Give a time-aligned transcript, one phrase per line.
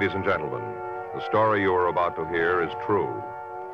[0.00, 0.62] Ladies and gentlemen,
[1.14, 3.22] the story you are about to hear is true.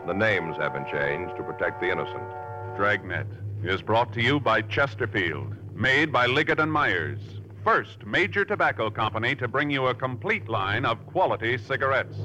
[0.09, 2.29] The names have been changed to protect the innocent.
[2.75, 3.29] Dragnet
[3.63, 7.21] is brought to you by Chesterfield, made by Liggett and Myers.
[7.63, 12.17] First major tobacco company to bring you a complete line of quality cigarettes.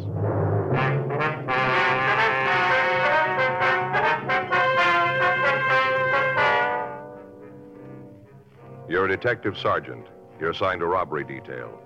[8.90, 10.08] You're a detective sergeant.
[10.40, 11.80] You're assigned to robbery detail.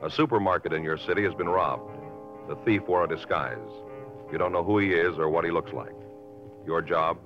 [0.00, 1.90] A supermarket in your city has been robbed.
[2.48, 3.58] The thief wore a disguise.
[4.30, 5.94] You don't know who he is or what he looks like.
[6.64, 7.18] Your job,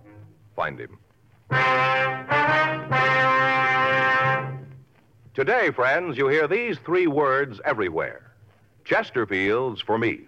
[0.56, 0.98] find him.
[5.34, 8.32] Today, friends, you hear these three words everywhere
[8.84, 10.20] Chesterfield's for me.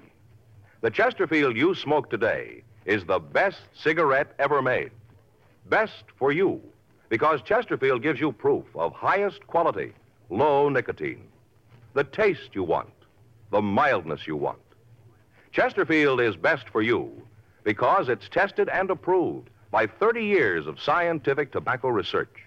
[0.82, 4.90] The Chesterfield you smoke today is the best cigarette ever made.
[5.70, 6.60] Best for you,
[7.08, 9.92] because Chesterfield gives you proof of highest quality,
[10.28, 11.26] low nicotine.
[11.94, 12.90] The taste you want,
[13.52, 14.58] the mildness you want.
[15.52, 17.22] Chesterfield is best for you
[17.62, 22.42] because it's tested and approved by 30 years of scientific tobacco research.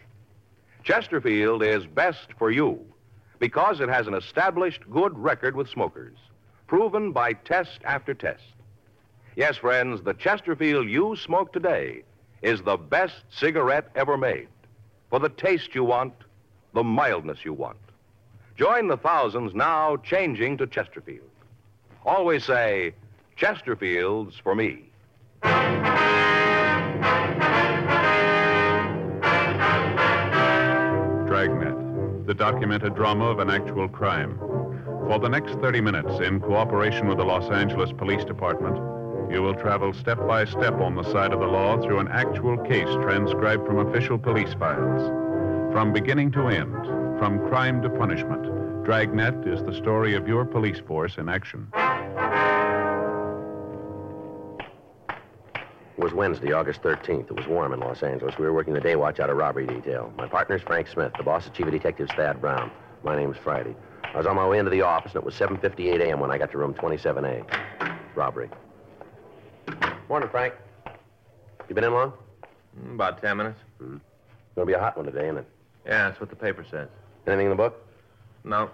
[0.83, 2.85] Chesterfield is best for you
[3.39, 6.17] because it has an established good record with smokers,
[6.67, 8.43] proven by test after test.
[9.37, 12.03] Yes, friends, the Chesterfield you smoke today
[12.41, 14.49] is the best cigarette ever made.
[15.09, 16.13] For the taste you want,
[16.73, 17.77] the mildness you want.
[18.57, 21.29] Join the thousands now changing to Chesterfield.
[22.03, 22.95] Always say,
[23.35, 24.89] Chesterfield's for me.
[31.27, 34.39] Dragnet, the documented drama of an actual crime.
[34.39, 38.75] For the next 30 minutes, in cooperation with the Los Angeles Police Department,
[39.31, 42.57] you will travel step by step on the side of the law through an actual
[42.65, 45.03] case transcribed from official police files.
[45.71, 48.43] From beginning to end, from crime to punishment,
[48.85, 51.67] Dragnet is the story of your police force in action.
[55.97, 57.25] It was Wednesday, August 13th.
[57.31, 58.37] It was warm in Los Angeles.
[58.37, 60.13] We were working the day watch out of robbery detail.
[60.15, 61.11] My partner's Frank Smith.
[61.17, 62.71] The boss is Chief of Detectives Thad Brown.
[63.03, 63.75] My name's Friday.
[64.03, 66.19] I was on my way into the office, and it was 7.58 a.m.
[66.19, 67.97] when I got to room 27A.
[68.15, 68.49] Robbery.
[70.07, 70.53] Morning, Frank.
[71.67, 72.13] You been in long?
[72.79, 73.59] Mm, About ten minutes.
[73.81, 73.99] It's
[74.55, 75.47] gonna be a hot one today, isn't it?
[75.85, 76.87] Yeah, that's what the paper says.
[77.27, 77.85] Anything in the book?
[78.45, 78.69] No.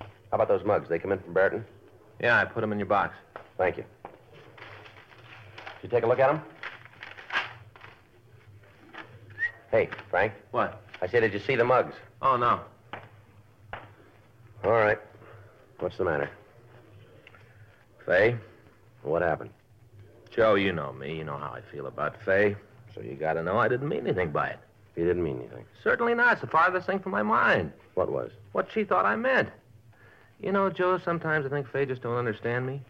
[0.00, 0.88] How about those mugs?
[0.88, 1.64] They come in from Barton?
[2.20, 3.14] Yeah, I put them in your box.
[3.56, 3.84] Thank you.
[5.80, 6.42] Did you take a look at them?
[9.70, 10.32] Hey, Frank.
[10.50, 10.82] What?
[11.00, 11.94] I said, did you see the mugs?
[12.20, 12.60] Oh, no.
[14.64, 14.98] All right.
[15.78, 16.28] What's the matter?
[18.04, 18.36] Fay?
[19.02, 19.50] What happened?
[20.30, 21.16] Joe, you know me.
[21.16, 22.56] You know how I feel about Fay.
[22.94, 24.58] So you gotta know I didn't mean anything by it.
[24.98, 25.64] You didn't mean anything.
[25.84, 26.32] Certainly not.
[26.32, 27.72] It's the farthest thing from my mind.
[27.94, 28.32] What was?
[28.50, 29.48] What she thought I meant.
[30.40, 32.80] You know, Joe, sometimes I think Fay just don't understand me.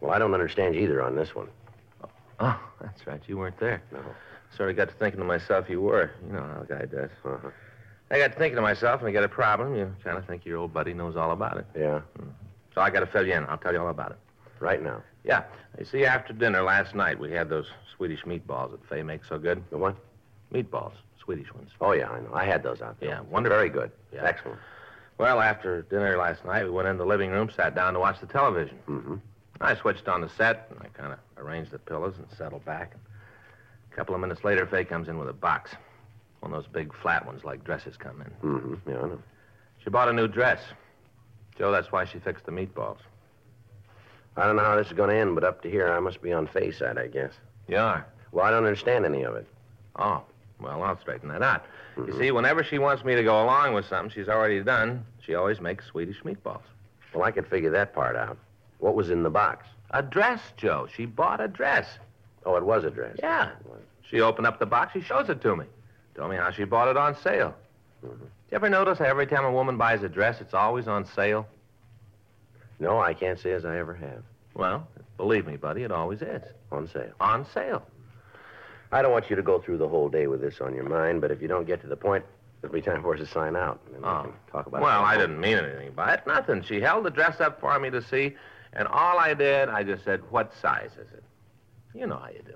[0.00, 1.48] Well, I don't understand you either on this one.
[2.38, 3.20] Oh, that's right.
[3.26, 3.82] You weren't there.
[3.90, 3.98] No.
[4.56, 6.12] Sort of got to thinking to myself you were.
[6.24, 7.10] You know how a guy does.
[7.24, 7.50] Uh-huh.
[8.12, 10.44] I got to thinking to myself, and I got a problem, you kind of think
[10.44, 11.66] your old buddy knows all about it.
[11.76, 12.00] Yeah.
[12.74, 13.44] So I got to fill you in.
[13.46, 14.18] I'll tell you all about it.
[14.60, 15.02] Right now.
[15.24, 15.42] Yeah.
[15.80, 17.66] You see, after dinner last night, we had those
[17.96, 19.64] Swedish meatballs that Fay makes so good.
[19.70, 19.96] The what?
[20.52, 20.94] Meatballs,
[21.30, 21.70] Swedish ones.
[21.80, 22.34] Oh, yeah, I know.
[22.34, 23.10] I had those out there.
[23.10, 23.56] Yeah, wonderful.
[23.56, 23.92] Very good.
[24.12, 24.24] Yeah.
[24.24, 24.58] Excellent.
[25.16, 28.18] Well, after dinner last night, we went in the living room, sat down to watch
[28.20, 28.76] the television.
[28.88, 29.14] Mm-hmm.
[29.60, 32.96] I switched on the set, and I kind of arranged the pillows and settled back.
[33.92, 35.70] A couple of minutes later, Fay comes in with a box.
[36.40, 38.48] One of those big flat ones like dresses come in.
[38.48, 38.90] Mm-hmm.
[38.90, 39.22] Yeah, I know.
[39.84, 40.60] She bought a new dress.
[41.56, 42.98] Joe, that's why she fixed the meatballs.
[44.36, 46.22] I don't know how this is going to end, but up to here, I must
[46.22, 47.34] be on Fay's side, I guess.
[47.68, 48.04] You are.
[48.32, 49.46] Well, I don't understand any of it.
[49.96, 50.22] Oh,
[50.60, 51.64] well, I'll straighten that out.
[51.96, 52.18] You mm-hmm.
[52.18, 55.60] see, whenever she wants me to go along with something she's already done, she always
[55.60, 56.62] makes Swedish meatballs.
[57.14, 58.38] Well, I could figure that part out.
[58.78, 59.66] What was in the box?
[59.90, 60.88] A dress, Joe.
[60.94, 61.86] She bought a dress.
[62.46, 63.16] Oh, it was a dress.
[63.18, 63.50] Yeah.
[64.08, 64.92] She opened up the box.
[64.92, 65.66] She shows it to me.
[66.14, 67.54] Told me how she bought it on sale.
[68.04, 68.24] Mm-hmm.
[68.50, 71.46] You ever notice how every time a woman buys a dress, it's always on sale?
[72.78, 74.22] No, I can't say as I ever have.
[74.54, 76.42] Well, believe me, buddy, it always is.
[76.72, 77.12] On sale.
[77.20, 77.82] On sale.
[78.92, 81.20] I don't want you to go through the whole day with this on your mind,
[81.20, 82.24] but if you don't get to the point,
[82.62, 83.80] it'll be time for us to sign out.
[83.94, 84.22] And we Oh.
[84.22, 84.84] can talk about it.
[84.84, 86.26] Well, I didn't mean anything by it.
[86.26, 86.62] Nothing.
[86.62, 88.36] She held the dress up for me to see,
[88.72, 91.22] and all I did, I just said, What size is it?
[91.94, 92.52] You know how you do.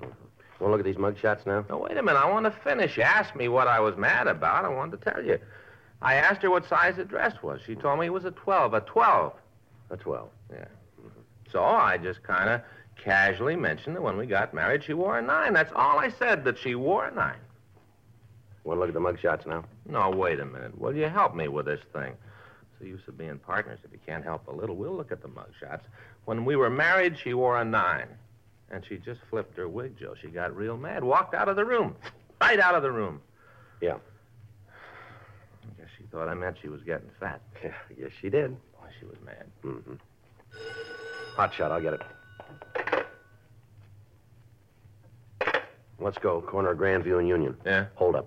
[0.00, 0.08] Mm-hmm.
[0.08, 0.16] Want
[0.60, 1.64] to look at these mug shots now?
[1.68, 2.18] Now, wait a minute.
[2.18, 2.96] I want to finish.
[2.96, 4.64] You asked me what I was mad about.
[4.64, 5.38] I wanted to tell you.
[6.00, 7.60] I asked her what size the dress was.
[7.64, 8.74] She told me it was a 12.
[8.74, 9.32] A 12.
[9.90, 10.28] A 12.
[11.52, 12.62] So I just kind of
[12.96, 15.52] casually mentioned that when we got married, she wore a 9.
[15.52, 17.34] That's all I said, that she wore a 9.
[18.64, 19.64] Want to look at the mug shots now?
[19.86, 20.78] No, wait a minute.
[20.80, 22.12] Will you help me with this thing?
[22.12, 23.80] It's the use of being partners.
[23.84, 25.84] If you can't help a little, we'll look at the mug shots.
[26.24, 28.06] When we were married, she wore a 9.
[28.70, 30.14] And she just flipped her wig, Joe.
[30.20, 31.04] She got real mad.
[31.04, 31.94] Walked out of the room.
[32.40, 33.20] Right out of the room.
[33.80, 33.96] Yeah.
[34.68, 37.40] I guess she thought I meant she was getting fat.
[37.62, 38.56] Yeah, yes, she did.
[38.72, 39.44] Boy, she was mad.
[39.62, 39.94] Mm-hmm.
[41.36, 42.02] Hot shot, I'll get it.
[45.98, 46.40] Let's go.
[46.42, 47.56] Corner of Grandview and Union.
[47.64, 47.86] Yeah?
[47.94, 48.26] Hold up.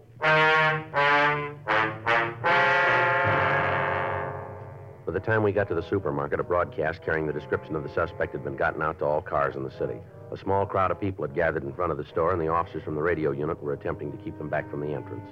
[5.06, 7.90] By the time we got to the supermarket, a broadcast carrying the description of the
[7.90, 10.00] suspect had been gotten out to all cars in the city.
[10.31, 12.81] A small crowd of people had gathered in front of the store, and the officers
[12.84, 15.30] from the radio unit were attempting to keep them back from the entrance.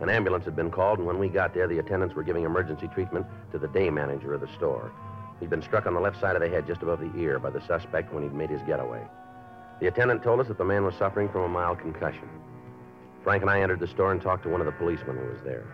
[0.00, 2.88] An ambulance had been called, and when we got there, the attendants were giving emergency
[2.88, 4.90] treatment to the day manager of the store.
[5.40, 7.50] He'd been struck on the left side of the head, just above the ear, by
[7.50, 9.02] the suspect when he'd made his getaway.
[9.80, 12.28] The attendant told us that the man was suffering from a mild concussion.
[13.22, 15.42] Frank and I entered the store and talked to one of the policemen who was
[15.44, 15.64] there.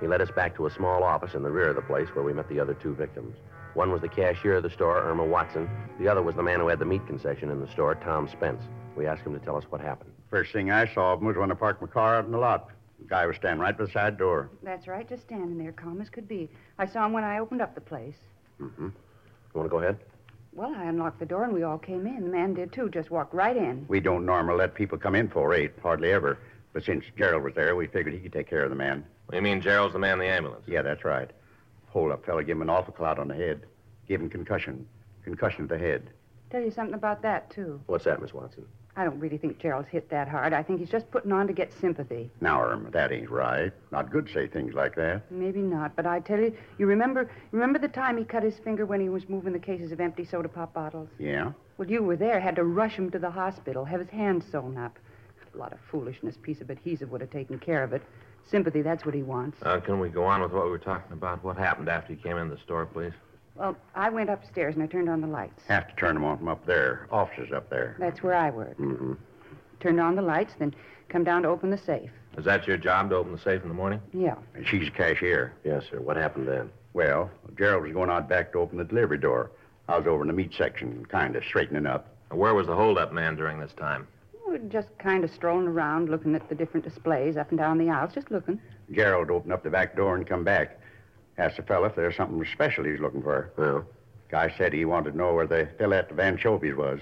[0.00, 2.24] He led us back to a small office in the rear of the place where
[2.24, 3.36] we met the other two victims.
[3.74, 5.68] One was the cashier of the store, Irma Watson.
[5.98, 8.62] The other was the man who had the meat concession in the store, Tom Spence.
[8.96, 10.12] We asked him to tell us what happened.
[10.30, 12.38] First thing I saw of him was when I parked my car out in the
[12.38, 12.70] lot.
[12.98, 14.50] The guy was standing right beside the side door.
[14.62, 16.48] That's right, just standing there, calm as could be.
[16.78, 18.16] I saw him when I opened up the place.
[18.60, 18.88] Mm-hmm.
[19.54, 19.98] You want to go ahead?
[20.52, 22.24] Well, I unlocked the door and we all came in.
[22.24, 23.84] The man did too, just walked right in.
[23.88, 26.38] We don't normally let people come in for eight, hardly ever.
[26.72, 29.04] But since Gerald was there, we figured he could take care of the man.
[29.32, 30.64] You mean Gerald's the man in the ambulance?
[30.66, 31.30] Yeah, that's right.
[31.88, 33.62] Hold up fella give him an awful clout on the head.
[34.06, 34.86] Give him concussion.
[35.24, 36.10] Concussion to the head.
[36.50, 37.80] Tell you something about that, too.
[37.86, 38.66] What's that, Miss Watson?
[38.98, 40.52] I don't really think Gerald's hit that hard.
[40.52, 42.32] I think he's just putting on to get sympathy.
[42.40, 43.72] Now, Irma, that ain't right.
[43.92, 45.30] Not good to say things like that.
[45.30, 48.86] Maybe not, but I tell you, you remember remember the time he cut his finger
[48.86, 51.08] when he was moving the cases of empty soda pop bottles?
[51.16, 51.52] Yeah?
[51.76, 54.76] Well, you were there, had to rush him to the hospital, have his hand sewn
[54.76, 54.98] up.
[55.54, 58.02] A lot of foolishness, piece of adhesive would have taken care of it.
[58.50, 59.58] Sympathy, that's what he wants.
[59.62, 61.44] Uh, can we go on with what we were talking about?
[61.44, 63.12] What happened after he came in the store, please?
[63.58, 65.62] Well, I went upstairs and I turned on the lights.
[65.66, 67.08] Have to turn them on from up there.
[67.10, 67.96] Officers up there.
[67.98, 68.78] That's where I work.
[68.78, 69.14] Mm-hmm.
[69.80, 70.74] Turned on the lights, then
[71.08, 72.10] come down to open the safe.
[72.36, 74.00] Is that your job to open the safe in the morning?
[74.12, 74.36] Yeah.
[74.54, 75.54] And she's a cashier.
[75.64, 76.00] Yes, sir.
[76.00, 76.70] What happened then?
[76.92, 79.50] Well, Gerald was going out back to open the delivery door.
[79.88, 82.14] I was over in the meat section, kind of straightening up.
[82.30, 84.06] Where was the holdup man during this time?
[84.46, 87.78] We were just kind of strolling around, looking at the different displays up and down
[87.78, 88.60] the aisles, just looking.
[88.92, 90.77] Gerald opened up the back door and come back.
[91.38, 93.52] Asked the fella if there's something special he's looking for.
[93.56, 93.84] Well,
[94.28, 96.98] Guy said he wanted to know where the fella at the anchovies was.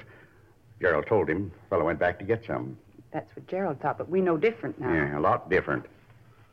[0.81, 1.50] Gerald told him.
[1.71, 2.76] Fella went back to get some.
[3.12, 4.93] That's what Gerald thought, but we know different now.
[4.93, 5.87] Yeah, a lot different.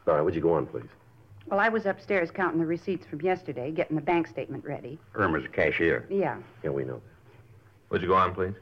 [0.07, 0.87] all right, would you go on, please?
[1.47, 4.97] Well, I was upstairs counting the receipts from yesterday, getting the bank statement ready.
[5.13, 6.05] Irma's a cashier.
[6.09, 6.37] Yeah.
[6.63, 6.93] Yeah, we know.
[6.93, 7.01] That.
[7.89, 8.53] Would you go on, please?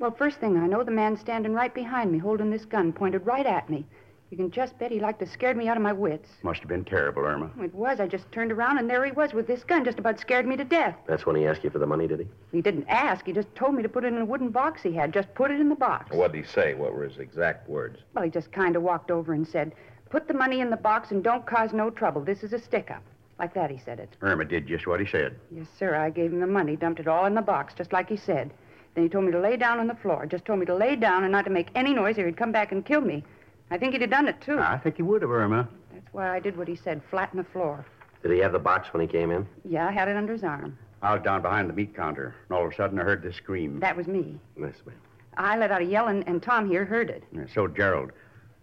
[0.00, 3.24] Well, first thing I know, the man's standing right behind me, holding this gun pointed
[3.24, 3.86] right at me.
[4.30, 6.28] You can just bet he liked to scared me out of my wits.
[6.42, 7.50] Must have been terrible, Irma.
[7.60, 8.00] It was.
[8.00, 10.56] I just turned around and there he was with this gun, just about scared me
[10.56, 10.96] to death.
[11.06, 12.26] That's when he asked you for the money, did he?
[12.50, 13.26] He didn't ask.
[13.26, 15.12] He just told me to put it in a wooden box he had.
[15.12, 16.14] Just put it in the box.
[16.16, 16.74] What did he say?
[16.74, 18.00] What were his exact words?
[18.14, 19.72] Well, he just kind of walked over and said,
[20.10, 22.22] Put the money in the box and don't cause no trouble.
[22.22, 23.02] This is a stick up.
[23.38, 24.16] Like that, he said it.
[24.22, 25.36] Irma did just what he said.
[25.50, 25.94] Yes, sir.
[25.96, 28.52] I gave him the money, dumped it all in the box, just like he said.
[28.94, 30.24] Then he told me to lay down on the floor.
[30.26, 32.52] Just told me to lay down and not to make any noise or he'd come
[32.52, 33.24] back and kill me.
[33.70, 34.58] I think he'd have done it, too.
[34.58, 35.68] I think he would have, Irma.
[35.92, 37.84] That's why I did what he said, flat on the floor.
[38.22, 39.46] Did he have the box when he came in?
[39.64, 40.78] Yeah, I had it under his arm.
[41.02, 43.36] I was down behind the meat counter, and all of a sudden I heard this
[43.36, 43.80] scream.
[43.80, 44.38] That was me.
[44.58, 44.96] Yes, ma'am.
[45.36, 47.24] I let out a yell, and, and Tom here heard it.
[47.32, 48.12] And so Gerald.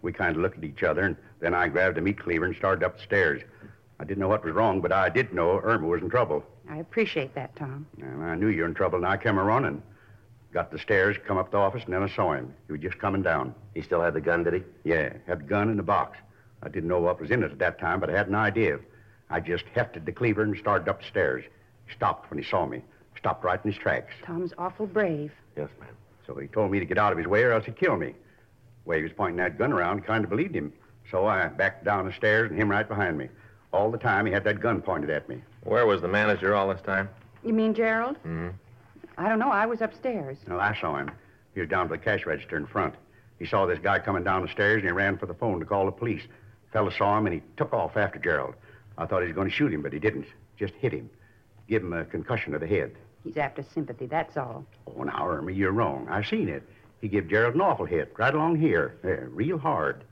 [0.02, 2.56] We kind of looked at each other, and then I grabbed a meat cleaver and
[2.56, 3.44] started up the stairs.
[4.00, 6.44] I didn't know what was wrong, but I did know Irma was in trouble.
[6.68, 7.86] I appreciate that, Tom.
[8.02, 9.84] And I knew you were in trouble, and I came a running.
[10.54, 12.54] Got the stairs, come up the office, and then I saw him.
[12.68, 13.56] He was just coming down.
[13.74, 14.64] He still had the gun, did he?
[14.84, 16.18] Yeah, had the gun in the box.
[16.62, 18.80] I didn't know what was in it at that time, but I had an idea.
[19.30, 21.46] I just hefted the cleaver and started up the stairs.
[21.88, 22.82] He stopped when he saw me.
[23.18, 24.14] Stopped right in his tracks.
[24.26, 25.32] Tom's awful brave.
[25.56, 25.96] Yes, ma'am.
[26.26, 28.08] So he told me to get out of his way or else he'd kill me.
[28.84, 30.74] The way he was pointing that gun around, kind of believed him.
[31.10, 33.30] So I backed down the stairs and him right behind me.
[33.72, 35.42] All the time he had that gun pointed at me.
[35.64, 37.10] Where was the manager all this time?
[37.44, 38.18] You mean Gerald?
[38.18, 38.50] Mm-hmm.
[39.22, 39.52] I don't know.
[39.52, 40.38] I was upstairs.
[40.48, 41.12] No, I saw him.
[41.54, 42.96] He was down to the cash register in front.
[43.38, 45.66] He saw this guy coming down the stairs and he ran for the phone to
[45.66, 46.24] call the police.
[46.74, 48.56] Fella saw him and he took off after Gerald.
[48.98, 50.26] I thought he was going to shoot him, but he didn't.
[50.58, 51.10] Just hit him.
[51.68, 52.96] Give him a concussion to the head.
[53.24, 54.66] He's after sympathy, that's all.
[54.88, 56.08] Oh, now, Irma, you're wrong.
[56.10, 56.64] I seen it.
[57.02, 58.96] He give Gerald an awful hit, right along here.
[59.04, 60.04] There, real hard.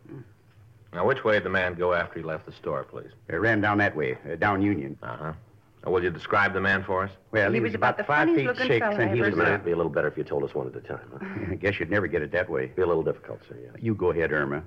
[0.93, 3.11] Now, which way did the man go after he left the store, please?
[3.29, 4.97] He ran down that way, uh, down Union.
[5.01, 5.33] Uh-huh.
[5.85, 7.11] Now, will you describe the man for us?
[7.31, 9.37] Well, He he, was about the five feet six, and I he ever was.
[9.37, 9.43] saw.
[9.45, 10.99] Uh, It'd be a little better if you told us one at a time.
[11.11, 11.51] Huh?
[11.51, 12.67] I guess you'd never get it that way.
[12.67, 13.69] Be a little difficult, sir, yeah.
[13.79, 14.61] You go ahead, Irma.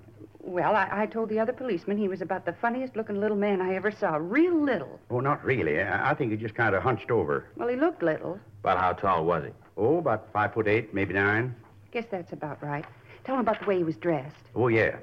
[0.45, 3.61] Well, I, I told the other policeman he was about the funniest looking little man
[3.61, 4.17] I ever saw.
[4.17, 4.99] Real little.
[5.11, 5.81] Oh, not really.
[5.81, 7.47] I, I think he just kind of hunched over.
[7.57, 8.41] Well, he looked little.
[8.61, 9.51] About how tall was he?
[9.77, 11.55] Oh, about five foot eight, maybe nine.
[11.93, 12.85] Guess that's about right.
[13.25, 14.35] Tell him about the way he was dressed.
[14.57, 14.97] Oh, yeah.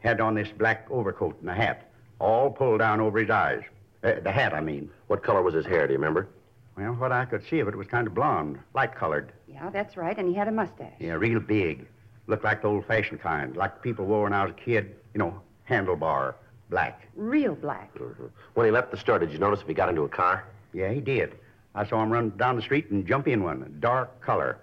[0.00, 3.62] Had on this black overcoat and a hat, all pulled down over his eyes.
[4.02, 4.90] Uh, the hat, I mean.
[5.08, 6.28] What color was his hair, do you remember?
[6.76, 9.32] Well, what I could see of it was kind of blonde, light colored.
[9.46, 10.92] Yeah, that's right, and he had a mustache.
[10.98, 11.86] Yeah, real big.
[12.26, 14.94] Looked like the old fashioned kind, like people wore when I was a kid.
[15.14, 16.34] You know, handlebar,
[16.70, 17.06] black.
[17.16, 17.92] Real black.
[17.94, 18.26] Mm-hmm.
[18.54, 20.44] When he left the store, did you notice if he got into a car?
[20.72, 21.36] Yeah, he did.
[21.74, 24.58] I saw him run down the street and jump in one, a dark color.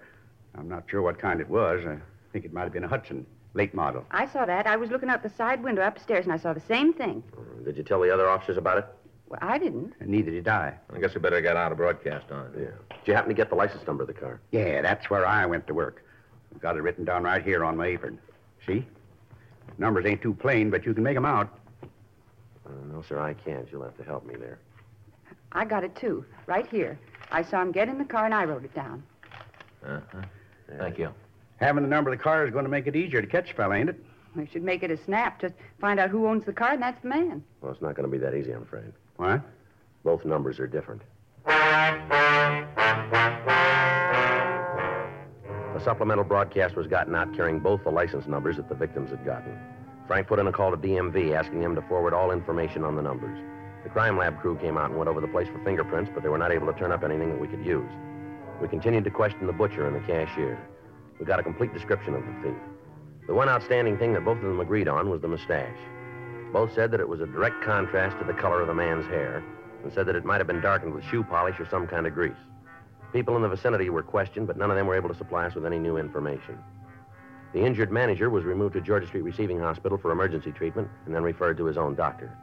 [0.54, 1.84] I'm not sure what kind it was.
[1.86, 1.98] I
[2.32, 4.04] think it might have been a Hudson, late model.
[4.10, 4.66] I saw that.
[4.66, 7.22] I was looking out the side window upstairs, and I saw the same thing.
[7.36, 8.86] Uh, Did you tell the other officers about it?
[9.28, 9.92] Well, I didn't.
[10.00, 10.74] And neither did I.
[10.94, 12.52] I guess we better get out a broadcast on it.
[12.56, 12.96] Yeah.
[12.98, 14.40] Did you happen to get the license number of the car?
[14.52, 16.02] Yeah, that's where I went to work.
[16.54, 18.18] I've got it written down right here on my apron.
[18.66, 18.86] See?
[19.76, 21.58] Numbers ain't too plain, but you can make 'em out.
[22.66, 23.70] Uh, no, sir, I can't.
[23.70, 24.58] You'll have to help me there.
[25.52, 26.24] I got it, too.
[26.46, 26.98] Right here.
[27.30, 29.02] I saw him get in the car, and I wrote it down.
[29.86, 30.22] Uh-huh.
[30.78, 31.10] Thank you.
[31.56, 33.54] Having the number of the car is going to make it easier to catch a
[33.54, 34.02] fella, ain't it?
[34.36, 35.40] We should make it a snap.
[35.40, 37.42] Just find out who owns the car, and that's the man.
[37.60, 38.92] Well, it's not going to be that easy, I'm afraid.
[39.18, 39.42] What?
[40.04, 41.02] Both numbers are different.
[45.74, 49.24] A supplemental broadcast was gotten out carrying both the license numbers that the victims had
[49.24, 49.58] gotten.
[50.06, 53.02] Frank put in a call to DMV asking him to forward all information on the
[53.02, 53.36] numbers.
[53.82, 56.28] The crime lab crew came out and went over the place for fingerprints, but they
[56.28, 57.90] were not able to turn up anything that we could use.
[58.62, 60.58] We continued to question the butcher and the cashier.
[61.18, 62.58] We got a complete description of the thief.
[63.26, 65.76] The one outstanding thing that both of them agreed on was the mustache.
[66.52, 69.44] Both said that it was a direct contrast to the color of the man's hair,
[69.82, 72.14] and said that it might have been darkened with shoe polish or some kind of
[72.14, 72.32] grease.
[73.12, 75.54] People in the vicinity were questioned, but none of them were able to supply us
[75.54, 76.58] with any new information.
[77.54, 81.22] The injured manager was removed to Georgia Street Receiving Hospital for emergency treatment and then
[81.22, 82.36] referred to his own doctor.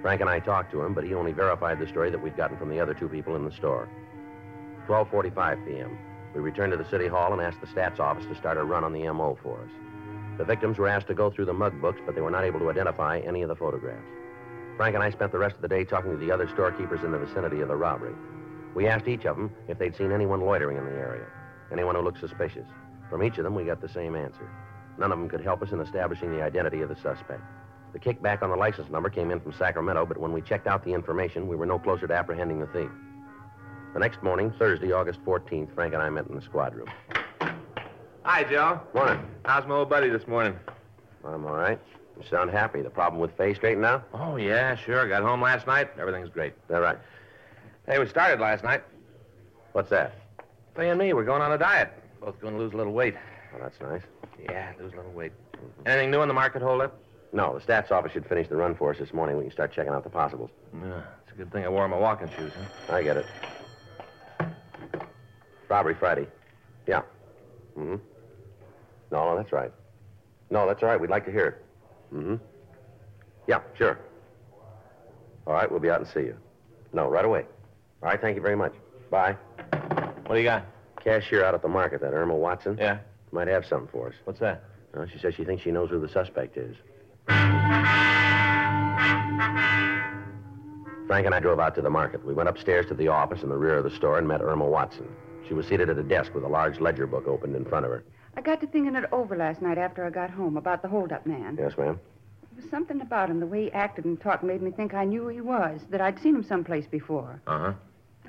[0.00, 2.56] Frank and I talked to him, but he only verified the story that we'd gotten
[2.56, 3.88] from the other two people in the store.
[4.86, 5.98] 12:45 p.m.
[6.34, 8.84] We returned to the city hall and asked the stats office to start a run
[8.84, 9.70] on the MO for us.
[10.40, 12.60] The victims were asked to go through the mug books, but they were not able
[12.60, 14.08] to identify any of the photographs.
[14.78, 17.12] Frank and I spent the rest of the day talking to the other storekeepers in
[17.12, 18.14] the vicinity of the robbery.
[18.74, 21.26] We asked each of them if they'd seen anyone loitering in the area,
[21.70, 22.66] anyone who looked suspicious.
[23.10, 24.50] From each of them, we got the same answer.
[24.96, 27.42] None of them could help us in establishing the identity of the suspect.
[27.92, 30.82] The kickback on the license number came in from Sacramento, but when we checked out
[30.86, 32.90] the information, we were no closer to apprehending the thief.
[33.92, 36.88] The next morning, Thursday, August 14th, Frank and I met in the squad room.
[38.22, 38.80] Hi, Joe.
[38.94, 39.18] Morning.
[39.44, 40.54] How's my old buddy this morning?
[41.24, 41.78] I'm all right.
[42.18, 42.82] You sound happy.
[42.82, 44.06] The problem with Faye straightened out?
[44.12, 45.08] Oh, yeah, sure.
[45.08, 45.88] Got home last night.
[45.98, 46.52] Everything's great.
[46.68, 46.98] That right?
[47.86, 48.82] Hey, we started last night.
[49.72, 50.14] What's that?
[50.76, 51.92] Faye and me, we're going on a diet.
[52.20, 53.14] Both going to lose a little weight.
[53.54, 54.02] Oh, that's nice.
[54.42, 55.32] Yeah, lose a little weight.
[55.86, 56.98] Anything new in the market holdup?
[57.32, 59.36] No, the stats office should finish the run for us this morning.
[59.36, 60.50] We can start checking out the possibles.
[60.74, 62.52] Yeah, it's a good thing I wore my walking shoes,
[62.86, 62.94] huh?
[62.94, 63.26] I get it.
[65.68, 66.26] Robbery Friday.
[66.86, 67.02] Yeah.
[67.78, 67.96] Mm-hmm.
[69.10, 69.72] No, that's right.
[70.50, 71.00] No, that's all right.
[71.00, 71.64] We'd like to hear it.
[72.14, 72.36] Mm-hmm.
[73.46, 73.98] Yeah, sure.
[75.46, 76.36] All right, we'll be out and see you.
[76.92, 77.44] No, right away.
[78.02, 78.74] All right, thank you very much.
[79.10, 79.36] Bye.
[80.26, 80.64] What do you got?
[81.02, 82.76] Cashier out at the market, that Irma Watson.
[82.78, 82.98] Yeah.
[83.32, 84.14] Might have something for us.
[84.24, 84.64] What's that?
[84.94, 86.76] Well, she says she thinks she knows who the suspect is.
[91.06, 92.24] Frank and I drove out to the market.
[92.24, 94.66] We went upstairs to the office in the rear of the store and met Irma
[94.66, 95.08] Watson.
[95.48, 97.90] She was seated at a desk with a large ledger book opened in front of
[97.90, 98.04] her.
[98.36, 101.26] I got to thinking it over last night after I got home about the holdup
[101.26, 101.56] man.
[101.58, 101.98] Yes, ma'am?
[102.52, 105.04] There was something about him, the way he acted and talked, made me think I
[105.04, 107.40] knew who he was, that I'd seen him someplace before.
[107.46, 107.72] Uh-huh.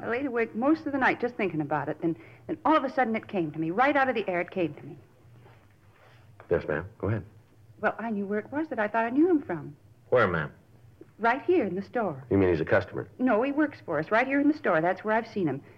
[0.02, 2.02] I laid awake most of the night just thinking about it.
[2.02, 2.16] Then,
[2.48, 3.72] then all of a sudden it came to me.
[3.72, 4.98] Right out of the air, it came to me.
[6.50, 6.86] Yes, ma'am.
[6.98, 7.24] Go ahead.
[7.80, 9.76] Well, I knew where it was that I thought I knew him from.
[10.10, 10.52] Where, ma'am?
[11.20, 12.24] Right here in the store.
[12.30, 13.08] You mean he's a customer?
[13.20, 14.82] No, he works for us, right here in the store.
[14.82, 15.62] That's where I've seen him.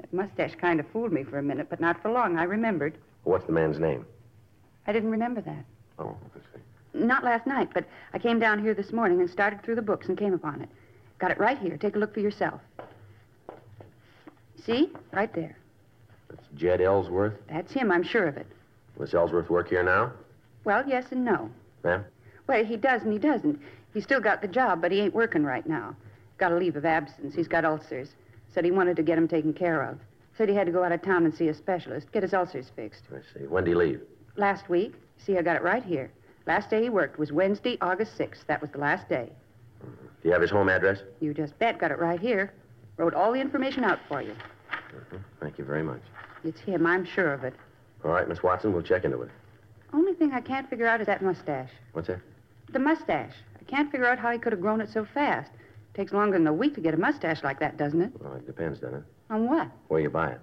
[0.00, 2.36] That mustache kind of fooled me for a minute, but not for long.
[2.36, 2.98] I remembered.
[3.24, 4.04] What's the man's name?
[4.86, 5.64] I didn't remember that.
[5.98, 6.62] Oh, I see.
[7.04, 10.08] Not last night, but I came down here this morning and started through the books
[10.08, 10.68] and came upon it.
[11.18, 11.76] Got it right here.
[11.76, 12.60] Take a look for yourself.
[14.64, 14.90] See?
[15.12, 15.56] Right there.
[16.28, 17.34] That's Jed Ellsworth.
[17.48, 18.46] That's him, I'm sure of it.
[18.98, 20.12] Does Ellsworth work here now?
[20.64, 21.50] Well, yes and no.
[21.82, 22.04] Ma'am?
[22.46, 23.60] Well, he does and he doesn't.
[23.94, 25.96] He's still got the job, but he ain't working right now.
[26.38, 27.34] Got a leave of absence.
[27.34, 28.10] He's got ulcers.
[28.52, 29.98] Said he wanted to get 'em taken care of.
[30.36, 32.70] Said he had to go out of town and see a specialist, get his ulcers
[32.74, 33.04] fixed.
[33.12, 33.46] I see.
[33.46, 34.00] When did he leave?
[34.36, 34.94] Last week.
[35.18, 36.10] See, I got it right here.
[36.46, 38.46] Last day he worked was Wednesday, August 6th.
[38.46, 39.30] That was the last day.
[39.84, 40.06] Mm-hmm.
[40.22, 40.98] Do you have his home address?
[41.20, 41.78] You just bet.
[41.78, 42.52] Got it right here.
[42.96, 44.32] Wrote all the information out for you.
[44.32, 45.16] Mm-hmm.
[45.40, 46.00] Thank you very much.
[46.44, 46.86] It's him.
[46.86, 47.54] I'm sure of it.
[48.04, 49.30] All right, Miss Watson, we'll check into it.
[49.92, 51.70] Only thing I can't figure out is that mustache.
[51.92, 52.20] What's that?
[52.72, 53.34] The mustache.
[53.60, 55.50] I can't figure out how he could have grown it so fast.
[55.52, 58.12] It Takes longer than a week to get a mustache like that, doesn't it?
[58.18, 59.04] Well, it depends, doesn't it?
[59.32, 59.66] On what?
[59.88, 60.40] Where you buy it.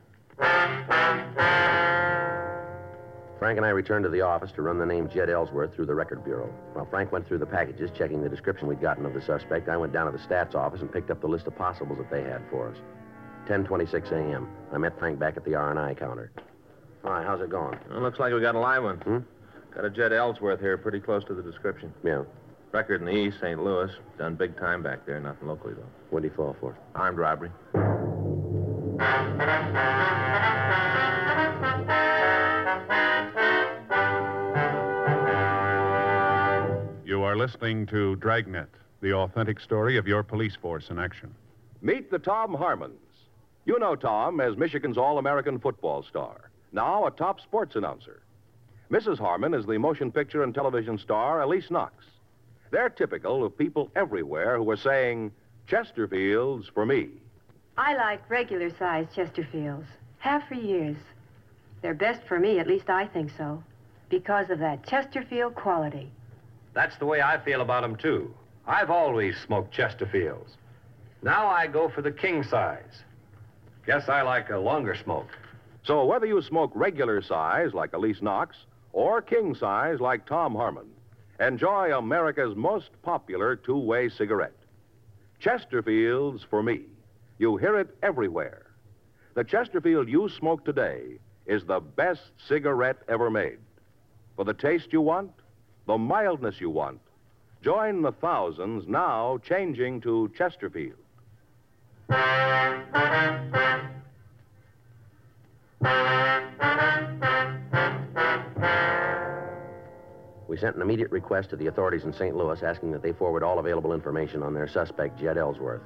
[3.37, 5.93] Frank and I returned to the office to run the name Jed Ellsworth through the
[5.93, 6.51] record bureau.
[6.73, 9.77] While Frank went through the packages, checking the description we'd gotten of the suspect, I
[9.77, 12.23] went down to the stats office and picked up the list of possibles that they
[12.23, 12.77] had for us.
[13.47, 14.49] 10:26 a.m.
[14.73, 16.31] I met Frank back at the R&I counter.
[17.03, 17.77] Hi, how's it going?
[17.91, 18.97] Well, looks like we got a live one.
[18.97, 19.17] Hmm?
[19.75, 21.93] Got a Jed Ellsworth here, pretty close to the description.
[22.03, 22.23] Yeah.
[22.71, 23.63] Record in the East, St.
[23.63, 23.91] Louis.
[24.17, 25.19] Done big time back there.
[25.19, 25.89] Nothing locally, though.
[26.09, 26.75] What'd he fall for?
[26.95, 27.51] Armed robbery.
[29.39, 29.45] You
[37.23, 38.67] are listening to Dragnet,
[38.99, 41.33] the authentic story of your police force in action.
[41.81, 42.99] Meet the Tom Harmons.
[43.63, 48.21] You know Tom as Michigan's All American football star, now a top sports announcer.
[48.91, 49.19] Mrs.
[49.19, 52.03] Harmon is the motion picture and television star Elyse Knox.
[52.71, 55.31] They're typical of people everywhere who are saying,
[55.65, 57.09] Chesterfields for me.
[57.79, 59.85] I like regular sized Chesterfields.
[60.17, 60.97] Have for years.
[61.81, 63.63] They're best for me, at least I think so,
[64.09, 66.11] because of that Chesterfield quality.
[66.73, 68.33] That's the way I feel about 'em too.
[68.67, 70.57] I've always smoked Chesterfields.
[71.21, 73.05] Now I go for the king size.
[73.85, 75.29] Guess I like a longer smoke.
[75.83, 80.91] So whether you smoke regular size like Elyse Knox or king size like Tom Harmon,
[81.39, 84.57] enjoy America's most popular two-way cigarette.
[85.39, 86.81] Chesterfields for me.
[87.39, 88.65] You hear it everywhere.
[89.33, 93.59] The Chesterfield you smoke today is the best cigarette ever made.
[94.35, 95.31] For the taste you want,
[95.87, 96.99] the mildness you want,
[97.63, 100.97] join the thousands now changing to Chesterfield.
[110.49, 112.35] We sent an immediate request to the authorities in St.
[112.35, 115.83] Louis asking that they forward all available information on their suspect, Jed Ellsworth.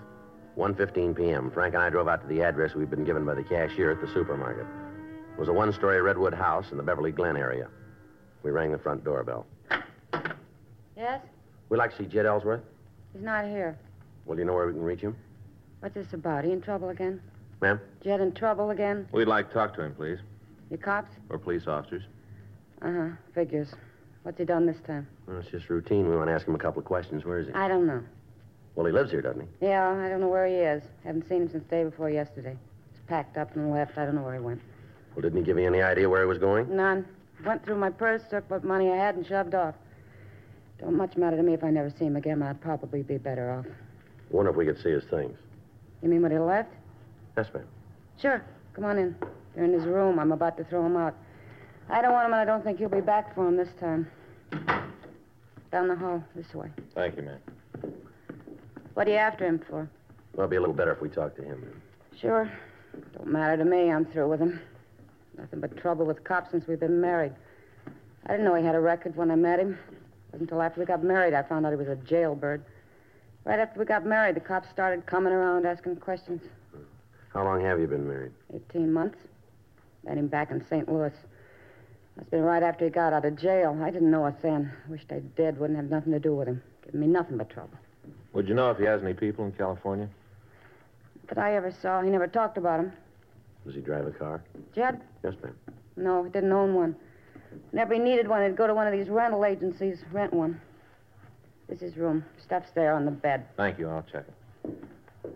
[0.58, 3.44] 1.15 p.m., Frank and I drove out to the address we'd been given by the
[3.44, 4.66] cashier at the supermarket.
[5.34, 7.68] It was a one-story redwood house in the Beverly Glen area.
[8.44, 9.48] We rang the front doorbell.
[10.96, 11.22] Yes?
[11.70, 12.62] We'd like to see Jed Ellsworth.
[13.14, 13.78] He's not here.
[14.26, 15.16] Well, do you know where we can reach him?
[15.80, 16.46] What's this about?
[16.46, 17.20] He in trouble again?
[17.62, 17.80] Ma'am?
[18.04, 19.08] Jed in trouble again?
[19.12, 20.20] We'd like to talk to him, please.
[20.70, 21.10] You cops?
[21.30, 22.04] Or police officers.
[22.82, 23.10] Uh-huh.
[23.34, 23.70] Figures.
[24.24, 25.08] What's he done this time?
[25.28, 26.08] Well, it's just routine.
[26.10, 27.26] We want to ask him a couple of questions.
[27.26, 27.54] Where is he?
[27.54, 28.04] I don't know.
[28.76, 29.68] Well, he lives here, doesn't he?
[29.68, 30.84] Yeah, I don't know where he is.
[31.04, 32.58] Haven't seen him since the day before yesterday.
[32.92, 33.98] He's packed up and left.
[33.98, 34.62] I don't know where he went.
[35.16, 36.76] Well, didn't he give you any idea where he was going?
[36.76, 37.06] None.
[37.46, 39.76] Went through my purse, took what money I had, and shoved off.
[40.80, 42.42] Don't much matter to me if I never see him again.
[42.42, 43.66] I'd probably be better off.
[44.32, 45.38] Wonder if we could see his things.
[46.02, 46.74] You mean when he left?
[47.38, 47.66] Yes, ma'am.
[48.20, 48.44] Sure.
[48.74, 49.16] Come on in.
[49.54, 50.18] They're in his room.
[50.18, 51.16] I'm about to throw him out.
[51.90, 54.08] I don't want him, and I don't think you'll be back for him this time.
[55.72, 56.70] Down the hall, this way.
[56.96, 57.94] Thank you, ma'am.
[58.94, 59.90] What are you after him for?
[60.34, 61.82] Well, it'd be a little better if we talked to him.
[62.20, 62.52] Sure.
[63.14, 63.92] Don't matter to me.
[63.92, 64.60] I'm through with him.
[65.38, 67.34] Nothing but trouble with cops since we've been married.
[68.26, 69.74] I didn't know he had a record when I met him.
[69.74, 72.64] It wasn't until after we got married I found out he was a jailbird.
[73.46, 76.42] Right after we got married, the cops started coming around asking questions.
[77.34, 78.32] How long have you been married?
[78.54, 79.18] 18 months.
[80.06, 80.88] Met him back in St.
[80.88, 81.14] Louis.
[82.18, 83.78] Have been right after he got out of jail.
[83.82, 84.72] I didn't know it then.
[84.88, 85.58] Wished I did.
[85.58, 86.62] Wouldn't have nothing to do with him.
[86.86, 87.78] Giving me nothing but trouble.
[88.34, 90.10] Would you know if he has any people in California?
[91.30, 92.02] That I ever saw.
[92.02, 92.92] He never talked about him.
[93.66, 94.44] Does he drive a car?
[94.76, 95.00] Jed?
[95.24, 95.56] Yes, ma'am.
[95.96, 96.96] No, he didn't own one.
[97.72, 100.60] Whenever he needed one, he'd go to one of these rental agencies, rent one.
[101.70, 102.26] This is his room.
[102.44, 103.46] Stuff's there on the bed.
[103.56, 103.90] Thank you.
[103.90, 104.34] I'll check it.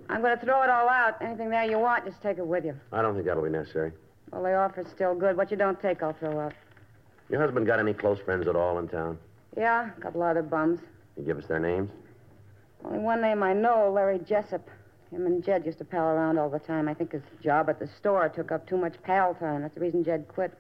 [0.09, 1.21] I'm going to throw it all out.
[1.21, 2.75] Anything there you want, just take it with you.
[2.91, 3.93] I don't think that'll be necessary.
[4.31, 5.37] Well, the offer's still good.
[5.37, 6.53] What you don't take, I'll throw out.
[7.29, 9.17] Your husband got any close friends at all in town?
[9.55, 10.79] Yeah, a couple other bums.
[11.15, 11.89] You give us their names?
[12.85, 14.67] Only one name I know, Larry Jessup.
[15.11, 16.87] Him and Jed used to pal around all the time.
[16.89, 19.61] I think his job at the store took up too much pal time.
[19.61, 20.53] That's the reason Jed quit.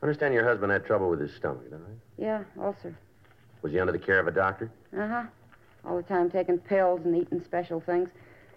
[0.00, 1.98] I understand your husband had trouble with his stomach, that right?
[2.16, 2.96] Yeah, ulcer.
[3.62, 4.70] Was he under the care of a doctor?
[4.96, 5.22] Uh huh.
[5.84, 8.10] All the time taking pills and eating special things.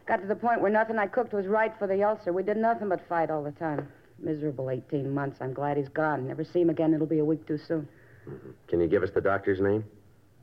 [0.05, 2.33] Got to the point where nothing I cooked was right for the ulcer.
[2.33, 3.87] We did nothing but fight all the time.
[4.19, 5.37] Miserable 18 months.
[5.41, 6.27] I'm glad he's gone.
[6.27, 6.93] Never see him again.
[6.93, 7.87] It'll be a week too soon.
[8.67, 9.83] Can you give us the doctor's name?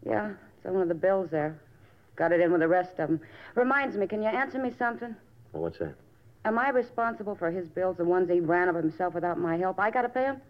[0.04, 1.61] Yeah, it's on one of the bills there.
[2.18, 3.20] Got it in with the rest of them.
[3.54, 5.14] Reminds me, can you answer me something?
[5.52, 5.94] Well, what's that?
[6.44, 9.78] Am I responsible for his bills, the ones he ran of himself without my help?
[9.78, 10.40] I got to pay him?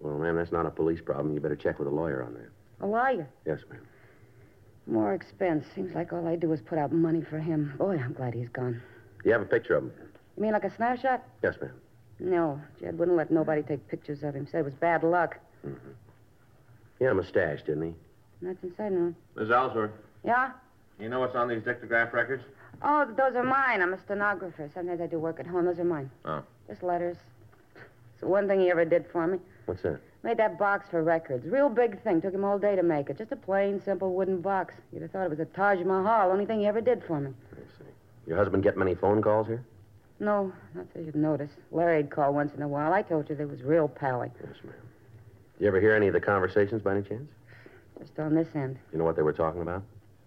[0.00, 1.34] Well, ma'am, that's not a police problem.
[1.34, 2.48] You better check with a lawyer on that.
[2.80, 3.28] A lawyer.
[3.44, 3.86] Yes, ma'am.
[4.86, 5.66] More expense.
[5.74, 7.74] Seems like all I do is put out money for him.
[7.76, 8.80] Boy, I'm glad he's gone.
[9.22, 9.92] Do you have a picture of him?
[10.36, 11.22] You mean like a snapshot?
[11.42, 11.72] Yes, ma'am.
[12.20, 14.46] No, Jed wouldn't let nobody take pictures of him.
[14.50, 15.36] Said it was bad luck.
[15.66, 15.90] Mm-hmm.
[16.98, 17.94] He had a mustache, didn't he?
[18.40, 19.14] That's inside no.
[19.36, 19.90] Miss Ellsworth,
[20.24, 20.52] Yeah?
[20.98, 22.44] You know what's on these dictograph records?
[22.82, 23.82] Oh, those are mine.
[23.82, 24.70] I'm a stenographer.
[24.74, 25.66] Sometimes I do work at home.
[25.66, 26.10] Those are mine.
[26.24, 26.42] Oh.
[26.68, 27.16] Just letters.
[27.76, 29.38] It's the one thing he ever did for me.
[29.66, 30.00] What's that?
[30.22, 31.44] Made that box for records.
[31.46, 32.20] Real big thing.
[32.20, 33.18] Took him all day to make it.
[33.18, 34.74] Just a plain, simple wooden box.
[34.92, 36.30] You'd have thought it was a Taj Mahal.
[36.30, 37.30] Only thing he ever did for me.
[37.52, 37.90] I see.
[38.26, 39.64] Your husband get many phone calls here?
[40.20, 41.50] No, not that you'd notice.
[41.72, 42.92] Larry'd call once in a while.
[42.92, 44.30] I told you there was real pally.
[44.40, 44.74] Yes, ma'am.
[45.58, 47.28] Did you ever hear any of the conversations by any chance?
[47.98, 48.78] Just on this end.
[48.92, 49.82] You know what they were talking about?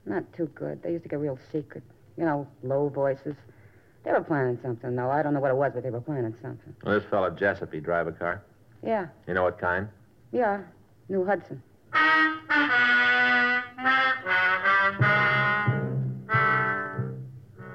[0.06, 0.82] Not too good.
[0.84, 1.84] They used to get real secret.
[2.18, 3.36] You know, low voices.
[4.04, 5.10] They were planning something, though.
[5.10, 6.76] I don't know what it was, but they were planning something.
[6.84, 8.44] Well, this fellow Jessup, he drive a car?
[8.84, 9.88] Yeah, You know what kind?
[10.32, 10.62] yeah.
[11.10, 11.62] New Hudson.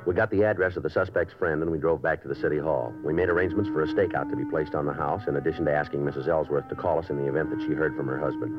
[0.07, 2.59] We got the address of the suspect's friend and we drove back to the city
[2.59, 2.93] hall.
[3.05, 5.73] We made arrangements for a stakeout to be placed on the house, in addition to
[5.73, 6.27] asking Mrs.
[6.27, 8.53] Ellsworth to call us in the event that she heard from her husband.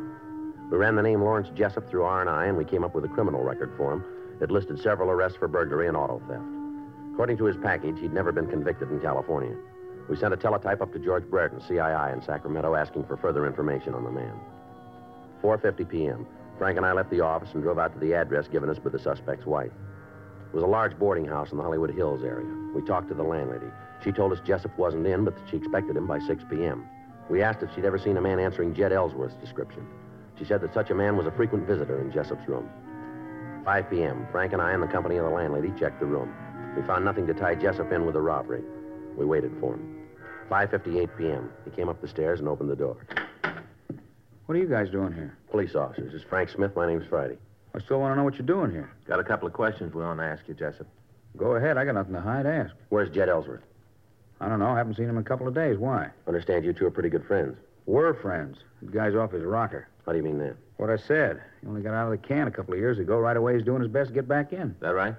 [0.72, 3.44] We ran the name Lawrence Jessup through R&I and we came up with a criminal
[3.44, 4.06] record for him.
[4.40, 6.46] It listed several arrests for burglary and auto theft.
[7.12, 9.54] According to his package, he'd never been convicted in California.
[10.10, 13.94] We sent a teletype up to George Brereton, CII in Sacramento, asking for further information
[13.94, 14.34] on the man.
[15.44, 16.26] 4.50 p.m.
[16.58, 18.92] Frank and I left the office and drove out to the address given us by
[18.92, 19.72] the suspect's wife.
[20.48, 22.48] It was a large boarding house in the Hollywood Hills area.
[22.74, 23.68] We talked to the landlady.
[24.06, 26.88] She told us Jessup wasn't in, but that she expected him by 6 p.m.
[27.30, 29.86] We asked if she'd ever seen a man answering Jed Ellsworth's description.
[30.42, 32.68] She said that such a man was a frequent visitor in Jessup's room.
[33.64, 34.28] 5 p.m.
[34.32, 36.34] Frank and I, in the company of the landlady, checked the room.
[36.76, 38.64] We found nothing to tie Jessup in with the robbery.
[39.16, 40.08] We waited for him.
[40.50, 41.52] 5.58 p.m.
[41.64, 42.98] He came up the stairs and opened the door.
[44.48, 45.38] What are you guys doing here?
[45.52, 46.12] Police officers.
[46.12, 46.76] This is Frank Smith.
[46.76, 47.38] My name's Friday.
[47.76, 48.92] I still want to know what you're doing here.
[49.08, 50.88] Got a couple of questions we want to ask you, Jessup.
[51.38, 51.78] Go ahead.
[51.78, 52.48] I got nothing to hide.
[52.48, 52.74] Ask.
[52.90, 53.62] Where's Jed Ellsworth?
[54.40, 54.70] I don't know.
[54.70, 55.78] I haven't seen him in a couple of days.
[55.78, 56.10] Why?
[56.26, 57.56] Understand you two are pretty good friends.
[57.86, 58.58] We're friends.
[58.82, 59.88] The guy's off his rocker.
[60.06, 60.56] How do you mean that?
[60.78, 61.42] What I said.
[61.62, 63.20] He only got out of the can a couple of years ago.
[63.20, 64.76] Right away, he's doing his best to get back in.
[64.80, 65.16] That right?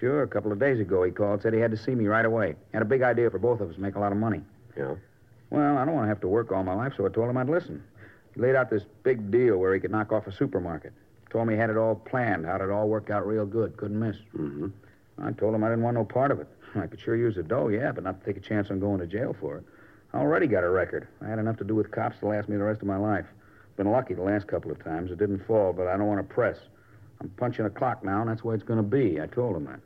[0.00, 0.22] Sure.
[0.22, 1.42] A couple of days ago, he called.
[1.42, 2.54] Said he had to see me right away.
[2.72, 3.76] Had a big idea for both of us.
[3.78, 4.40] Make a lot of money.
[4.76, 4.94] Yeah.
[5.50, 7.36] Well, I don't want to have to work all my life, so I told him
[7.36, 7.82] I'd listen.
[8.34, 10.94] He laid out this big deal where he could knock off a supermarket.
[11.28, 13.76] Told me he had it all planned, how'd it all work out real good.
[13.76, 14.16] Couldn't miss.
[14.34, 14.68] Mm-hmm.
[15.18, 16.48] I told him I didn't want no part of it.
[16.74, 19.00] I could sure use the dough, yeah, but not to take a chance on going
[19.00, 19.64] to jail for it.
[20.12, 21.08] I already got a record.
[21.24, 23.26] I had enough to do with cops to last me the rest of my life.
[23.76, 25.10] Been lucky the last couple of times.
[25.10, 26.58] It didn't fall, but I don't want to press.
[27.20, 29.20] I'm punching a clock now, and that's the way it's going to be.
[29.20, 29.80] I told him that.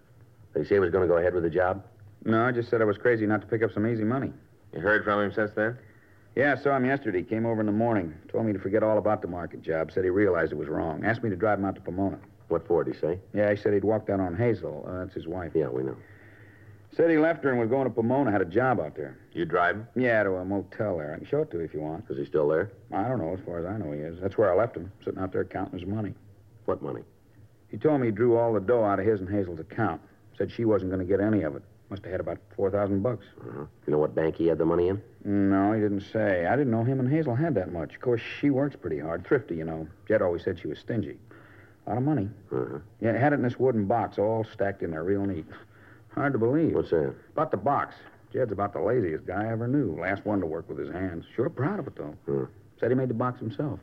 [0.54, 1.84] Did he say he was going to go ahead with the job?
[2.24, 4.32] No, I just said I was crazy not to pick up some easy money.
[4.72, 5.78] You heard from him since then?
[6.34, 7.22] Yeah, I saw him yesterday.
[7.22, 8.14] Came over in the morning.
[8.32, 9.92] Told me to forget all about the market job.
[9.92, 11.04] Said he realized it was wrong.
[11.04, 12.18] Asked me to drive him out to Pomona.
[12.48, 13.18] What for, did he say?
[13.32, 14.84] Yeah, he said he'd walked down on Hazel.
[14.88, 15.52] Uh, that's his wife.
[15.54, 15.96] Yeah, we know.
[16.96, 18.32] Said he left her and was going to Pomona.
[18.32, 19.18] Had a job out there.
[19.34, 19.86] You drive him?
[19.94, 21.12] Yeah, to a motel there.
[21.12, 22.06] I can show it to you if you want.
[22.08, 22.72] Is he still there?
[22.90, 23.34] I don't know.
[23.34, 24.18] As far as I know, he is.
[24.18, 26.14] That's where I left him, sitting out there counting his money.
[26.64, 27.02] What money?
[27.70, 30.00] He told me he drew all the dough out of his and Hazel's account.
[30.38, 31.62] Said she wasn't going to get any of it.
[31.90, 33.26] Must have had about four thousand bucks.
[33.40, 33.66] Uh-huh.
[33.86, 35.00] You know what bank he had the money in?
[35.24, 36.46] No, he didn't say.
[36.46, 37.94] I didn't know him and Hazel had that much.
[37.94, 39.86] Of course, she works pretty hard, thrifty, you know.
[40.08, 41.18] Jed always said she was stingy.
[41.86, 42.28] A lot of money.
[42.50, 42.78] Uh-huh.
[43.00, 45.46] Yeah, had it in this wooden box, all stacked in there, real neat.
[46.16, 46.74] Hard to believe.
[46.74, 47.14] What's that?
[47.32, 47.94] About the box.
[48.32, 49.96] Jed's about the laziest guy I ever knew.
[50.00, 51.24] Last one to work with his hands.
[51.34, 52.14] Sure proud of it, though.
[52.26, 52.46] Huh.
[52.80, 53.78] Said he made the box himself.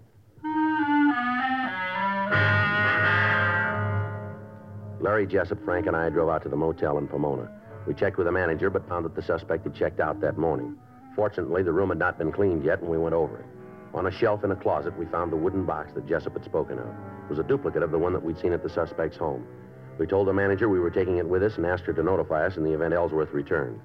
[5.00, 7.50] Larry Jessup, Frank, and I drove out to the motel in Pomona.
[7.86, 10.78] We checked with the manager, but found that the suspect had checked out that morning.
[11.16, 13.46] Fortunately, the room had not been cleaned yet, and we went over it.
[13.94, 16.80] On a shelf in a closet, we found the wooden box that Jessup had spoken
[16.80, 16.88] of.
[16.88, 19.46] It was a duplicate of the one that we'd seen at the suspect's home.
[19.98, 22.46] We told the manager we were taking it with us and asked her to notify
[22.46, 23.80] us in the event Ellsworth returned.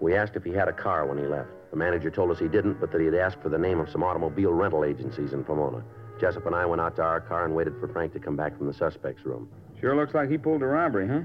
[0.00, 1.50] We asked if he had a car when he left.
[1.70, 3.90] The manager told us he didn't, but that he had asked for the name of
[3.90, 5.82] some automobile rental agencies in Pomona.
[6.18, 8.56] Jessup and I went out to our car and waited for Frank to come back
[8.56, 9.48] from the suspect's room.
[9.80, 11.20] Sure looks like he pulled a robbery, huh?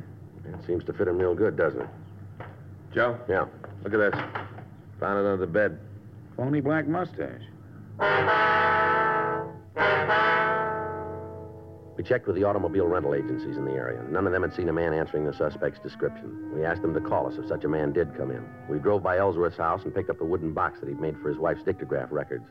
[0.46, 1.88] It seems to fit him real good, doesn't it?
[2.94, 3.18] Joe?
[3.30, 3.46] Yeah.
[3.84, 4.22] Look at this.
[5.00, 5.80] Found it under the bed.
[6.36, 7.42] Phony black mustache.
[12.04, 14.04] We checked with the automobile rental agencies in the area.
[14.10, 16.52] None of them had seen a man answering the suspect's description.
[16.54, 18.46] We asked them to call us if such a man did come in.
[18.68, 21.30] We drove by Ellsworth's house and picked up the wooden box that he'd made for
[21.30, 22.44] his wife's dictograph records.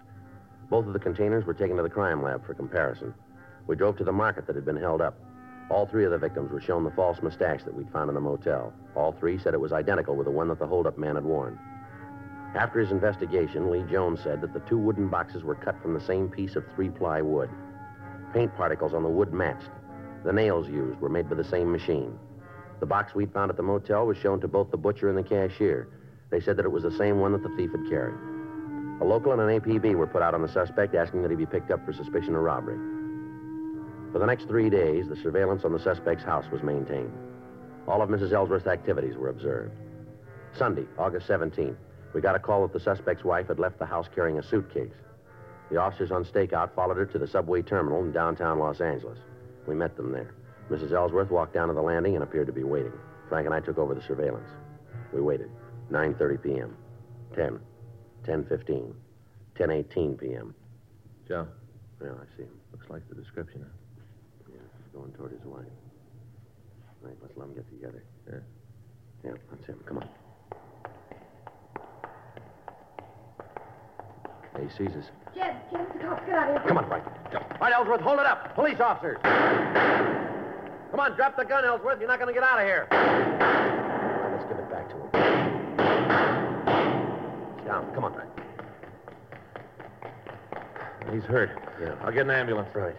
[0.70, 3.12] Both of the containers were taken to the crime lab for comparison.
[3.66, 5.18] We drove to the market that had been held up.
[5.68, 8.22] All three of the victims were shown the false mustache that we'd found in the
[8.22, 8.72] motel.
[8.94, 11.58] All three said it was identical with the one that the holdup man had worn.
[12.54, 16.00] After his investigation, Lee Jones said that the two wooden boxes were cut from the
[16.00, 17.50] same piece of three ply wood.
[18.32, 19.70] Paint particles on the wood matched.
[20.24, 22.18] The nails used were made by the same machine.
[22.80, 25.22] The box we'd found at the motel was shown to both the butcher and the
[25.22, 25.88] cashier.
[26.30, 28.18] They said that it was the same one that the thief had carried.
[29.00, 31.46] A local and an APB were put out on the suspect, asking that he be
[31.46, 32.78] picked up for suspicion of robbery.
[34.12, 37.12] For the next three days, the surveillance on the suspect's house was maintained.
[37.86, 38.32] All of Mrs.
[38.32, 39.74] Ellsworth's activities were observed.
[40.56, 41.76] Sunday, August 17th,
[42.14, 44.92] we got a call that the suspect's wife had left the house carrying a suitcase.
[45.72, 49.18] The officers on stakeout followed her to the subway terminal in downtown Los Angeles.
[49.66, 50.34] We met them there.
[50.70, 50.92] Mrs.
[50.92, 52.92] Ellsworth walked down to the landing and appeared to be waiting.
[53.30, 54.50] Frank and I took over the surveillance.
[55.14, 55.50] We waited.
[55.90, 56.76] 9.30 p.m.
[57.34, 57.58] 10.
[58.24, 58.92] 10.15.
[59.58, 60.54] 10.18 p.m.
[61.26, 61.48] Joe.
[62.02, 62.60] Yeah, I see him.
[62.72, 63.64] Looks like the description.
[64.50, 64.58] Yeah,
[64.92, 65.64] going toward his wife.
[67.00, 68.04] Right, let's let them get together.
[68.30, 68.38] Yeah.
[69.24, 69.82] Yeah, that's him.
[69.86, 70.08] Come on.
[74.60, 75.04] He sees us.
[75.34, 76.68] Jed, Jed, the cops, get out of here.
[76.68, 77.04] Come on, Frank.
[77.34, 78.54] All right, Ellsworth, hold it up.
[78.54, 79.18] Police officers.
[79.22, 81.98] Come on, drop the gun, Ellsworth.
[81.98, 82.86] You're not going to get out of here.
[82.90, 85.08] All right, let's give it back to him.
[87.56, 87.94] He's down.
[87.94, 88.30] Come on, Frank.
[91.12, 91.50] He's hurt.
[91.80, 91.94] Yeah.
[92.02, 92.68] I'll get an ambulance.
[92.74, 92.94] Right.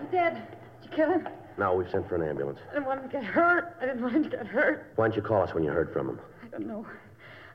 [0.00, 0.46] He's dead.
[0.82, 1.28] Did you kill him?
[1.58, 2.58] No, we've sent for an ambulance.
[2.70, 3.76] I didn't want him to get hurt.
[3.80, 4.92] I didn't want him to get hurt.
[4.96, 6.20] Why don't you call us when you heard from him?
[6.42, 6.86] I don't know.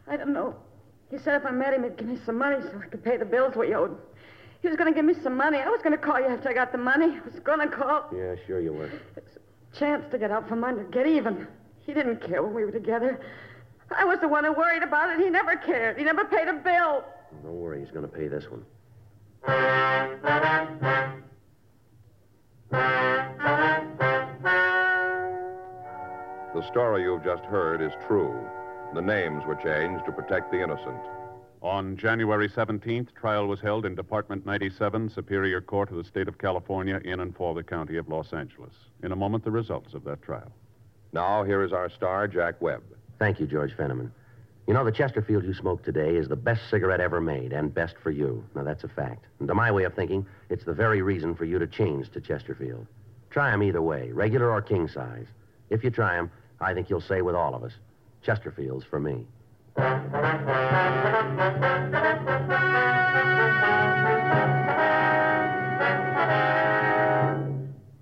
[0.08, 0.56] I don't know.
[1.10, 3.18] He said if I met him, he'd give me some money so I could pay
[3.18, 3.98] the bills we owed.
[4.62, 5.60] He was going to give me some money.
[5.60, 7.18] I was going to call you after I got the money.
[7.18, 8.10] I was going to call.
[8.14, 8.90] Yeah, sure you were.
[9.16, 11.48] It's a chance to get out from under, to get even.
[11.86, 13.22] He didn't care when we were together.
[13.96, 15.24] I was the one who worried about it.
[15.24, 15.98] He never cared.
[15.98, 17.06] He never paid a bill.
[17.44, 18.66] Don't worry, he's going to pay this one.
[26.54, 28.36] The story you've just heard is true.
[28.94, 31.02] The names were changed to protect the innocent.
[31.62, 36.38] On January 17th, trial was held in Department 97, Superior Court of the State of
[36.38, 38.74] California, in and for the County of Los Angeles.
[39.04, 40.52] In a moment, the results of that trial.
[41.14, 42.84] Now, here is our star, Jack Webb.
[43.20, 44.12] Thank you, George Fenneman.
[44.68, 47.96] You know, the Chesterfield you smoked today is the best cigarette ever made, and best
[48.04, 48.44] for you.
[48.56, 49.26] Now, that's a fact.
[49.40, 52.22] And to my way of thinking, it's the very reason for you to change to
[52.22, 52.86] Chesterfield.
[53.30, 55.28] Try 'em either way, regular or king size.
[55.70, 57.74] If you try 'em, I think you'll say with all of us,
[58.28, 59.26] Chesterfield's for me.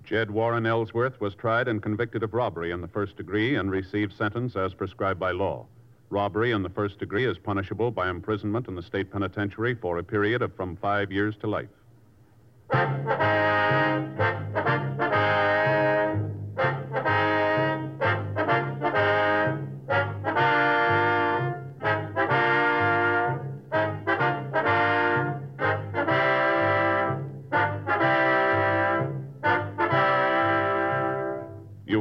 [0.04, 4.12] Jed Warren Ellsworth was tried and convicted of robbery in the first degree and received
[4.12, 5.64] sentence as prescribed by law.
[6.10, 10.02] Robbery in the first degree is punishable by imprisonment in the state penitentiary for a
[10.02, 11.68] period of from five years to life.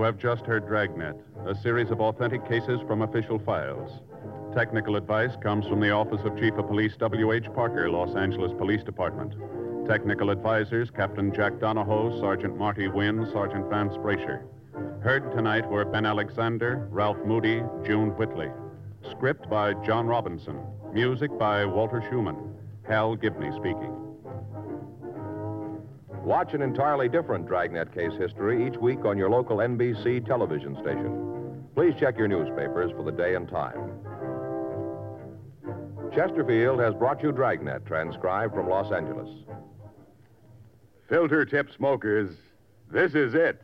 [0.06, 1.16] Have just heard Dragnet,
[1.48, 4.02] a series of authentic cases from official files.
[4.56, 7.46] Technical advice comes from the Office of Chief of Police W.H.
[7.56, 9.34] Parker, Los Angeles Police Department.
[9.88, 14.44] Technical advisors Captain Jack Donahoe, Sergeant Marty Wynn, Sergeant Vance Brasher.
[15.02, 18.52] Heard tonight were Ben Alexander, Ralph Moody, June Whitley.
[19.10, 20.60] Script by John Robinson.
[20.94, 22.38] Music by Walter Schumann.
[22.88, 24.05] Hal Gibney speaking.
[26.26, 31.64] Watch an entirely different Dragnet case history each week on your local NBC television station.
[31.76, 33.92] Please check your newspapers for the day and time.
[36.12, 39.30] Chesterfield has brought you Dragnet, transcribed from Los Angeles.
[41.08, 42.32] Filter tip smokers,
[42.90, 43.62] this is it.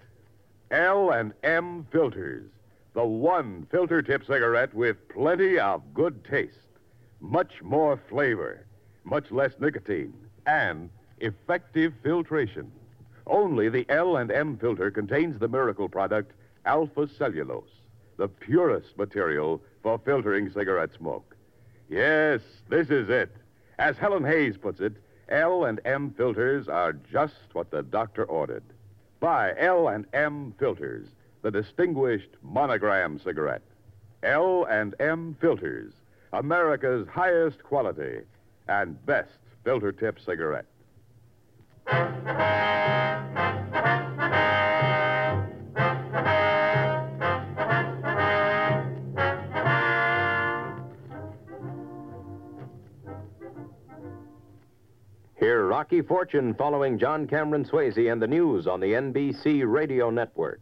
[0.69, 2.47] L and M filters.
[2.93, 6.60] The one filter tip cigarette with plenty of good taste,
[7.21, 8.67] much more flavor,
[9.04, 10.13] much less nicotine,
[10.45, 12.71] and effective filtration.
[13.27, 16.34] Only the L and M filter contains the miracle product
[16.65, 17.69] alpha cellulose,
[18.17, 21.36] the purest material for filtering cigarette smoke.
[21.89, 23.36] Yes, this is it.
[23.79, 24.93] As Helen Hayes puts it,
[25.29, 28.63] L and M filters are just what the doctor ordered.
[29.19, 31.07] Buy L and M filters,
[31.41, 33.62] the distinguished monogram cigarette.
[34.23, 35.93] L and M filters,
[36.34, 38.21] America's highest quality
[38.67, 40.65] and best filter tip cigarette.
[55.38, 60.62] Hear Rocky Fortune following John Cameron Swayze and the news on the NBC Radio Network.